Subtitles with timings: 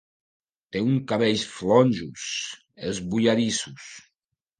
[0.75, 2.23] Té uns cabells flonjos,
[2.93, 3.87] esbulladissos.